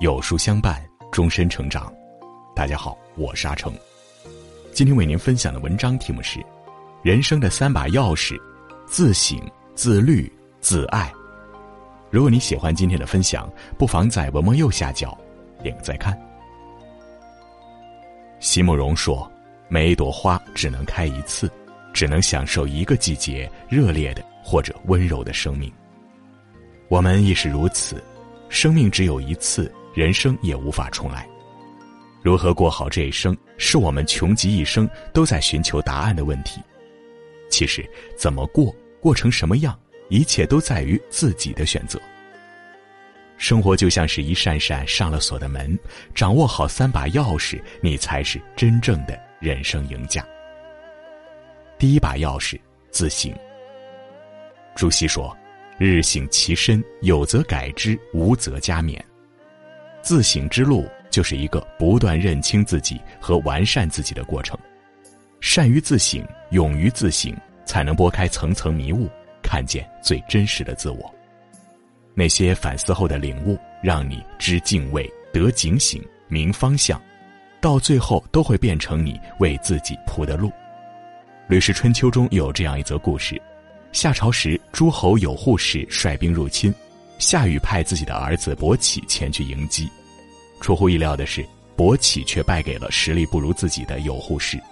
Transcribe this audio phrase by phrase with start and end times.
[0.00, 1.92] 有书相伴，终身成长。
[2.54, 3.72] 大家好，我是阿成。
[4.72, 6.38] 今天为您分享的文章题目是
[7.02, 8.40] 《人生的三把钥匙：
[8.86, 9.36] 自省、
[9.74, 11.12] 自律、自爱》。
[12.08, 15.18] 如果你喜欢今天的分享，不妨在文末右下角
[15.60, 16.16] 点个再看。
[18.38, 19.28] 席慕容说
[19.68, 21.50] ：“每一朵花只能开一次，
[21.92, 25.72] 只能享受一个季节热烈的或者温柔的生命。
[26.88, 28.02] 我们亦是如此，
[28.48, 31.26] 生命只有一次。”人生也无法重来，
[32.22, 36.60] 如何过好这一生，是我们穷极一生都在寻求答案的问题。
[37.48, 37.82] 其实，
[38.14, 39.74] 怎么过，过成什么样，
[40.10, 41.98] 一切都在于自己的选择。
[43.38, 45.78] 生活就像是一扇扇上了锁的门，
[46.14, 50.26] 掌握好三把钥匙，你才是真正的人生赢家。
[51.78, 52.58] 第一把钥匙，
[52.90, 53.32] 自省。
[54.74, 55.36] 朱熹说
[55.78, 58.98] ：“日省其身，有则改之，无则加勉。”
[60.02, 64.58] 自省之路就是一个不断认清自己和完善自己的过程，
[65.40, 69.08] 善于自省，勇于自省，才能拨开层层迷雾，
[69.42, 71.12] 看见最真实的自我。
[72.14, 77.00] 那些反思后的领悟，让你知敬畏、得警醒、明方向，
[77.66, 80.50] 到最后都会变成你为自己铺的路。
[81.48, 83.42] 《吕氏春秋》中有这样一则故事：
[83.90, 86.72] 夏朝时，诸侯有扈氏率兵入侵。
[87.18, 89.90] 夏禹派自己的儿子伯启前去迎击，
[90.60, 94.62] 出乎意料的是，伯启却败给了实力不如自己的有扈氏。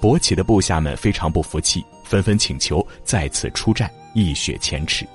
[0.00, 5.06] 伯启的部下们非常不服气，纷纷请求再次出战，一雪前耻。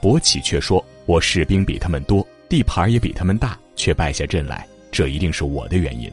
[0.00, 6.10] 伯启却说：“我士兵比他们多，地盘也比他们大，却败下阵来，这一定是我的原因。”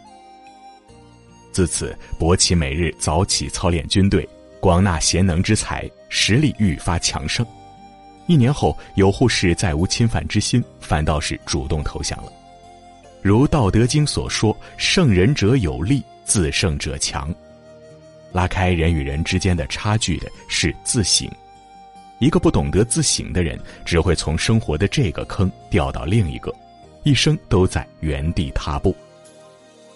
[1.52, 4.28] 自此，伯奇每日早起操练军队，
[4.60, 7.46] 广纳贤能之才，实力愈发强盛。
[8.28, 12.32] 一年后，有扈氏再无侵犯之心，反倒是主动投降了。
[13.22, 17.34] 如《道德经》所说：“胜人者有力，自胜者强。”
[18.32, 21.30] 拉开人与人之间的差距的是自省。
[22.20, 26.54] 一个不懂得自省的人，只会从生活的这个坑掉到另一个，
[27.04, 28.96] 一生都在原地踏步。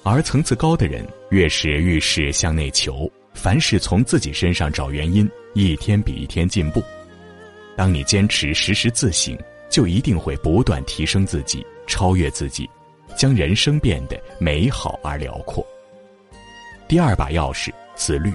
[0.07, 6.83] 而层次高的人，越是遇事向内求，凡事从自己身上找原因，一天比一天进步。
[7.75, 9.35] 当你坚持时时自省，
[9.67, 12.69] 就一定会不断提升自己，超越自己，
[13.17, 15.65] 将人生变得美好而辽阔。
[16.87, 18.31] 第二把钥匙，自律。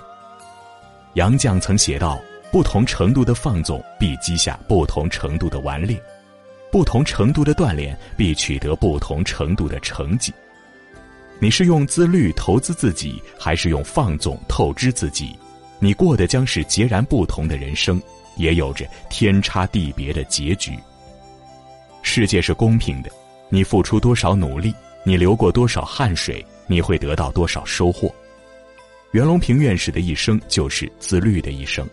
[1.15, 2.21] 杨绛曾写道
[2.51, 5.97] ：“不同程度的放纵，必积下不同程度的顽劣；
[6.73, 10.35] 不同程度的锻炼，必取得不同程度的成绩。”
[11.41, 15.35] 你是用自律投资自己，还是用放纵透支自己？
[15.79, 18.01] 你过的将是截然不同的人生。
[18.37, 20.73] 也有着天差地别的结局。
[22.01, 23.11] 世界是公平的，
[23.51, 24.73] 你付出多少努力，
[25.05, 28.11] 你流过多少汗水，你会得到多少收获。
[29.11, 31.87] 袁隆平院士的一生就是自律的一生，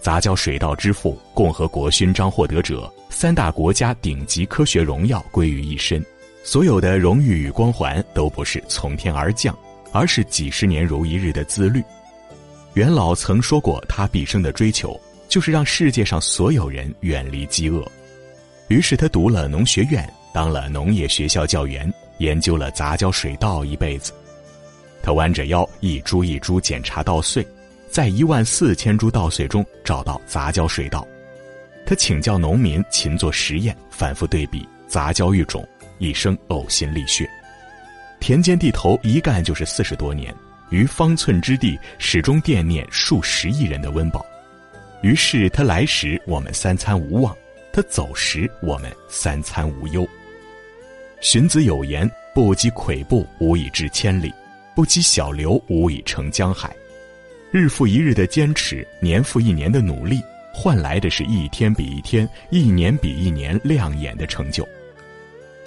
[0.00, 6.04] 杂交水稻之父、共和国勋章获得者、三大国家顶级科学荣耀归于一身，
[6.42, 9.56] 所有的荣誉与光环都不是从天而降，
[9.92, 11.82] 而是几十年如一日的自律。
[12.74, 14.98] 袁老曾说过，他毕生的追求。
[15.28, 17.86] 就是让世界上所有人远离饥饿，
[18.66, 24.12] 于是他读了农学院，当了农业学校教员，研究了杂交水稻一辈子。
[25.00, 27.46] 他弯着腰，一株一株检查稻穗，
[27.88, 31.06] 在一万四千株稻穗中找到杂交水稻。
[31.86, 35.64] 他请教农民，勤做实验，反复对比，杂交育种，
[36.00, 37.30] 一生呕心沥血。
[38.18, 40.34] 田间地头一干就是四十多年，
[40.70, 44.26] 于方寸之地始终惦念数十亿人的温饱。
[45.02, 47.32] 于是他来时，我们三餐无望；
[47.72, 50.06] 他走时，我们三餐无忧。
[51.20, 54.30] 荀子有言：“不积跬步，无以至千里；
[54.74, 56.74] 不积小流，无以成江海。”
[57.52, 60.22] 日复一日的坚持，年复一年的努力，
[60.52, 64.66] 换来的是一天比一天、一年比一年亮眼的成就。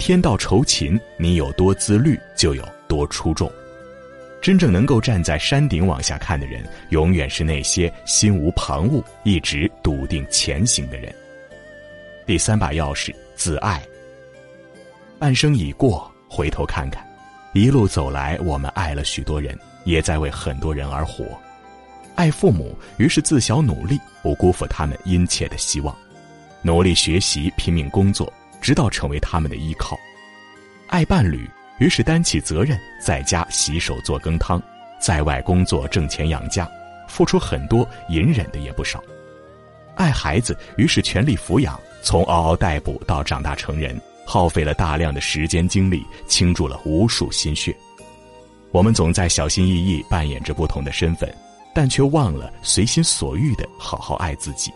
[0.04, 3.50] 天道酬勤，你有多自律，就有多出众。
[4.42, 11.10] 真正能够站在山顶往下看的人，永远是那些心无旁骛、一直笃定前行的人。
[12.26, 13.82] 第三把钥匙，自爱。
[15.18, 17.02] 半生已过，回头看看，
[17.54, 21.24] 一路走来，我们爱了许多人，也在为很多人而活。
[22.14, 25.96] 爱父母，于是自小努力，不辜负他们殷切的希望，
[26.60, 28.30] 努力学习，拼命工作，
[28.64, 30.00] 直到成为他们的依靠。
[30.88, 31.46] 爱伴侣。
[31.78, 34.62] 于是担起责任，在家洗手做羹汤，
[35.00, 36.70] 在外工作挣钱养家，
[37.08, 39.02] 付出很多，隐忍的也不少。
[39.96, 47.74] 爱孩子，于是全力抚养，从嗷嗷待哺到长大成人，耗费了大量的时间精力，倾注了无数心血。
[48.70, 51.28] 我们总在小心翼翼扮演着不同的身份，
[51.74, 54.72] 但却忘了随心所欲的好好爱自己。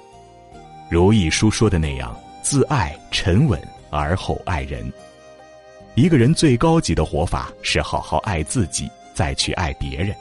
[0.90, 4.92] 如一书说的那样，自爱沉稳，而后爱人。
[5.94, 10.14] 一个人最高级的活法是好好爱自己，再去爱别人。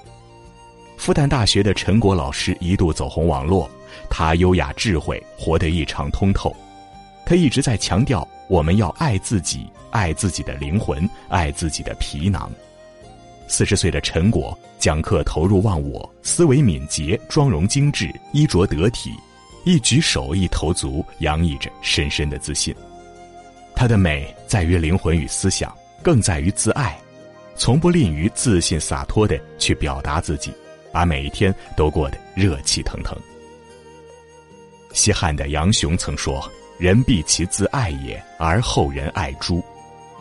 [0.98, 3.70] 复旦大学的陈果老师一度走红网络。
[4.10, 6.56] 他优雅智慧，活得异常通透。
[7.26, 12.50] 他一直在强调，我们要爱自己，爱自己的灵魂，爱自己的皮囊。
[13.48, 19.12] 四十岁的陈果讲课投入忘我，思维敏捷，妆容精致，衣着得体，
[19.64, 22.74] 一举手一投足洋溢着深深的自信。
[23.78, 25.72] 他的美在于灵魂与思想，
[26.02, 26.98] 更在于自爱，
[27.56, 30.52] 从不吝于自信洒脱的去表达自己，
[30.92, 33.16] 把每一天都过得热气腾腾。
[34.94, 36.44] 西汉的杨雄曾说
[36.80, 39.64] ：“人必其自爱也，而后人爱诸。”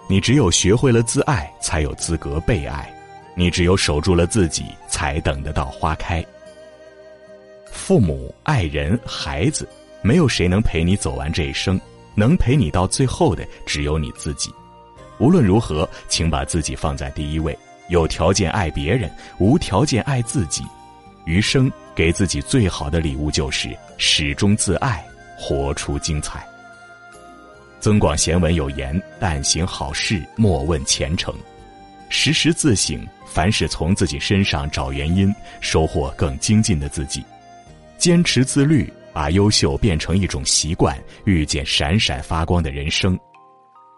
[0.06, 2.85] 你只有学会了自爱，才有资格被爱；
[3.35, 6.23] 你只有守住了自己，才等得到花开。
[7.73, 9.67] 父母、爱人、孩子，
[10.02, 11.81] 没有谁能陪你走完这一生，
[12.17, 14.53] 能陪你到最后的只有你自己。
[15.19, 17.57] 无论如何，请把自己放在第一位，
[17.89, 19.09] 有条件爱别人，
[19.39, 20.65] 无条件爱自己。
[21.25, 25.05] 余生给自己最好的礼物就是始终自爱，
[25.39, 26.47] 活出精彩。
[27.81, 31.35] 增广贤文有言：“但行好事，莫问前程。”
[32.09, 37.25] 时时自省，凡事从自己身上找原因，收获更精进的自己。
[37.99, 43.19] 坚持自律，把优秀变成一种习惯，遇见闪闪发光的人生。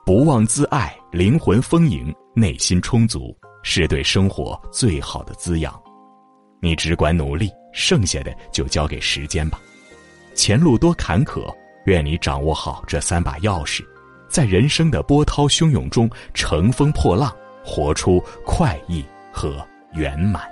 [0.06, 5.74] 不忘自爱，灵魂丰盈，内心充足，是对生活最好的滋养。
[6.62, 9.58] 你只管努力，剩下的就交给时间吧。
[10.36, 11.52] 前路多坎坷，
[11.86, 13.84] 愿你掌握好这三把钥匙，
[14.28, 20.48] 在人生的波涛汹涌中乘风破浪，活出快意和圆满。